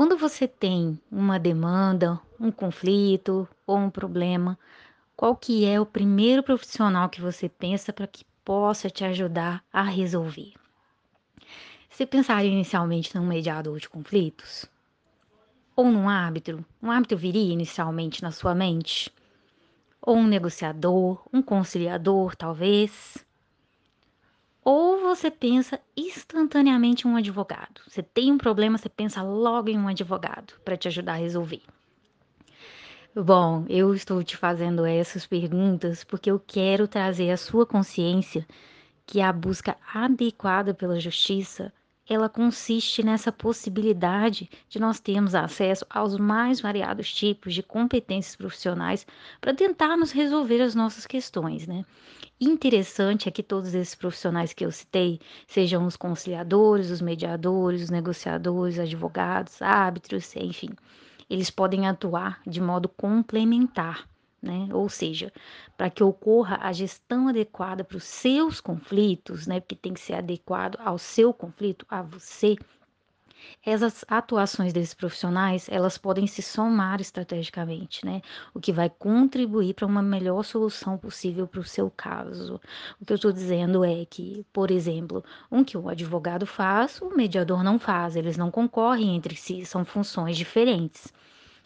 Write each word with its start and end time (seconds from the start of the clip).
Quando 0.00 0.16
você 0.16 0.48
tem 0.48 0.98
uma 1.12 1.38
demanda, 1.38 2.18
um 2.40 2.50
conflito 2.50 3.46
ou 3.66 3.76
um 3.76 3.90
problema, 3.90 4.58
qual 5.14 5.36
que 5.36 5.66
é 5.66 5.78
o 5.78 5.84
primeiro 5.84 6.42
profissional 6.42 7.10
que 7.10 7.20
você 7.20 7.50
pensa 7.50 7.92
para 7.92 8.06
que 8.06 8.24
possa 8.42 8.88
te 8.88 9.04
ajudar 9.04 9.62
a 9.70 9.82
resolver? 9.82 10.54
Você 11.90 12.06
pensaria 12.06 12.50
inicialmente 12.50 13.14
num 13.14 13.26
mediador 13.26 13.78
de 13.78 13.90
conflitos? 13.90 14.64
Ou 15.76 15.90
num 15.90 16.08
árbitro? 16.08 16.64
Um 16.82 16.90
árbitro 16.90 17.18
viria 17.18 17.52
inicialmente 17.52 18.22
na 18.22 18.30
sua 18.30 18.54
mente? 18.54 19.12
Ou 20.00 20.16
um 20.16 20.26
negociador, 20.26 21.22
um 21.30 21.42
conciliador, 21.42 22.34
talvez? 22.34 23.18
Ou 24.64 25.00
você 25.00 25.30
pensa 25.30 25.80
instantaneamente 25.96 27.06
em 27.06 27.10
um 27.10 27.16
advogado. 27.16 27.80
Você 27.86 28.02
tem 28.02 28.30
um 28.30 28.38
problema, 28.38 28.76
você 28.76 28.88
pensa 28.88 29.22
logo 29.22 29.68
em 29.68 29.78
um 29.78 29.88
advogado 29.88 30.54
para 30.64 30.76
te 30.76 30.88
ajudar 30.88 31.14
a 31.14 31.16
resolver. 31.16 31.62
Bom, 33.14 33.64
eu 33.68 33.92
estou 33.94 34.22
te 34.22 34.36
fazendo 34.36 34.84
essas 34.84 35.26
perguntas 35.26 36.04
porque 36.04 36.30
eu 36.30 36.38
quero 36.38 36.86
trazer 36.86 37.30
à 37.30 37.36
sua 37.36 37.66
consciência 37.66 38.46
que 39.04 39.20
a 39.20 39.32
busca 39.32 39.76
adequada 39.92 40.72
pela 40.72 41.00
justiça 41.00 41.72
ela 42.10 42.28
consiste 42.28 43.04
nessa 43.04 43.30
possibilidade 43.30 44.50
de 44.68 44.80
nós 44.80 44.98
termos 44.98 45.32
acesso 45.32 45.86
aos 45.88 46.18
mais 46.18 46.60
variados 46.60 47.14
tipos 47.14 47.54
de 47.54 47.62
competências 47.62 48.34
profissionais 48.34 49.06
para 49.40 49.54
tentarmos 49.54 50.10
resolver 50.10 50.60
as 50.60 50.74
nossas 50.74 51.06
questões, 51.06 51.68
né? 51.68 51.84
Interessante 52.40 53.28
é 53.28 53.30
que 53.30 53.44
todos 53.44 53.72
esses 53.74 53.94
profissionais 53.94 54.52
que 54.52 54.66
eu 54.66 54.72
citei, 54.72 55.20
sejam 55.46 55.86
os 55.86 55.96
conciliadores, 55.96 56.90
os 56.90 57.00
mediadores, 57.00 57.82
os 57.84 57.90
negociadores, 57.90 58.80
advogados, 58.80 59.62
árbitros, 59.62 60.34
enfim, 60.34 60.70
eles 61.28 61.48
podem 61.48 61.86
atuar 61.86 62.40
de 62.44 62.60
modo 62.60 62.88
complementar 62.88 64.04
né? 64.42 64.68
Ou 64.72 64.88
seja, 64.88 65.32
para 65.76 65.90
que 65.90 66.02
ocorra 66.02 66.58
a 66.60 66.72
gestão 66.72 67.28
adequada 67.28 67.84
para 67.84 67.96
os 67.96 68.04
seus 68.04 68.60
conflitos, 68.60 69.46
né? 69.46 69.60
Porque 69.60 69.76
tem 69.76 69.94
que 69.94 70.00
ser 70.00 70.14
adequado 70.14 70.78
ao 70.80 70.98
seu 70.98 71.32
conflito, 71.32 71.86
a 71.88 72.02
você. 72.02 72.56
Essas 73.64 74.04
atuações 74.06 74.72
desses 74.72 74.92
profissionais, 74.92 75.66
elas 75.70 75.96
podem 75.96 76.26
se 76.26 76.42
somar 76.42 77.00
estrategicamente, 77.00 78.04
né? 78.04 78.20
O 78.52 78.60
que 78.60 78.72
vai 78.72 78.90
contribuir 78.90 79.74
para 79.74 79.86
uma 79.86 80.02
melhor 80.02 80.42
solução 80.44 80.98
possível 80.98 81.46
para 81.46 81.60
o 81.60 81.64
seu 81.64 81.90
caso. 81.90 82.60
O 83.00 83.04
que 83.04 83.12
eu 83.12 83.16
estou 83.16 83.32
dizendo 83.32 83.84
é 83.84 84.04
que, 84.04 84.44
por 84.52 84.70
exemplo, 84.70 85.24
um 85.50 85.64
que 85.64 85.76
o 85.76 85.88
advogado 85.88 86.46
faz, 86.46 87.00
o 87.00 87.16
mediador 87.16 87.64
não 87.64 87.78
faz, 87.78 88.14
eles 88.14 88.36
não 88.36 88.50
concorrem 88.50 89.16
entre 89.16 89.34
si, 89.34 89.64
são 89.64 89.84
funções 89.84 90.36
diferentes. 90.36 91.12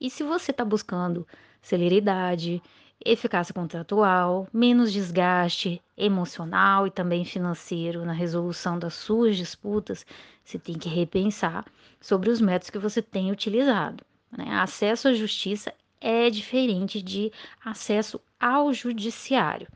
E 0.00 0.10
se 0.10 0.22
você 0.22 0.50
está 0.50 0.64
buscando 0.64 1.26
celeridade, 1.66 2.62
eficácia 3.04 3.52
contratual, 3.52 4.46
menos 4.52 4.92
desgaste 4.92 5.82
emocional 5.96 6.86
e 6.86 6.92
também 6.92 7.24
financeiro 7.24 8.04
na 8.04 8.12
resolução 8.12 8.78
das 8.78 8.94
suas 8.94 9.36
disputas, 9.36 10.06
você 10.44 10.60
tem 10.60 10.78
que 10.78 10.88
repensar 10.88 11.66
sobre 12.00 12.30
os 12.30 12.40
métodos 12.40 12.70
que 12.70 12.78
você 12.78 13.02
tem 13.02 13.32
utilizado. 13.32 14.04
Né? 14.30 14.44
Acesso 14.48 15.08
à 15.08 15.12
justiça 15.12 15.74
é 16.00 16.30
diferente 16.30 17.02
de 17.02 17.32
acesso 17.64 18.20
ao 18.38 18.72
judiciário. 18.72 19.66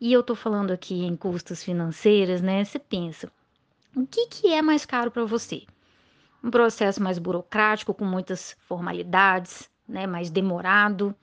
E 0.00 0.12
eu 0.12 0.22
estou 0.22 0.34
falando 0.34 0.72
aqui 0.72 1.04
em 1.04 1.14
custas 1.14 1.62
financeiras, 1.62 2.42
né? 2.42 2.64
Você 2.64 2.78
pensa, 2.80 3.30
o 3.94 4.04
que, 4.04 4.26
que 4.26 4.48
é 4.48 4.60
mais 4.60 4.84
caro 4.84 5.12
para 5.12 5.24
você? 5.24 5.62
Um 6.42 6.50
processo 6.50 7.00
mais 7.00 7.20
burocrático, 7.20 7.94
com 7.94 8.04
muitas 8.04 8.56
formalidades, 8.66 9.69
né, 9.90 10.06
mais 10.06 10.30
demorado, 10.30 11.14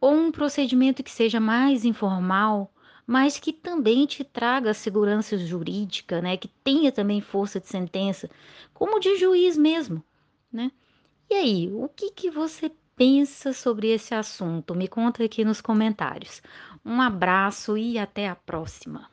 ou 0.00 0.12
um 0.14 0.32
procedimento 0.32 1.02
que 1.02 1.10
seja 1.10 1.38
mais 1.38 1.84
informal, 1.84 2.72
mas 3.06 3.38
que 3.38 3.52
também 3.52 4.06
te 4.06 4.24
traga 4.24 4.74
segurança 4.74 5.38
jurídica, 5.38 6.20
né, 6.20 6.36
que 6.36 6.48
tenha 6.48 6.92
também 6.92 7.20
força 7.20 7.60
de 7.60 7.68
sentença, 7.68 8.28
como 8.74 9.00
de 9.00 9.16
juiz 9.16 9.56
mesmo, 9.56 10.02
né? 10.52 10.70
E 11.30 11.34
aí, 11.34 11.72
o 11.72 11.88
que 11.88 12.10
que 12.10 12.30
você 12.30 12.72
pensa 12.96 13.52
sobre 13.52 13.88
esse 13.88 14.14
assunto? 14.14 14.74
Me 14.74 14.88
conta 14.88 15.24
aqui 15.24 15.44
nos 15.44 15.60
comentários. 15.60 16.42
Um 16.84 17.00
abraço 17.00 17.76
e 17.76 17.98
até 17.98 18.28
a 18.28 18.34
próxima. 18.34 19.08